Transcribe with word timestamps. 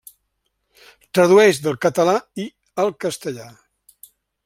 Tradueix 1.17 1.61
del 1.67 1.79
català 1.87 2.17
i 2.47 2.49
el 2.85 2.93
castellà. 3.07 3.51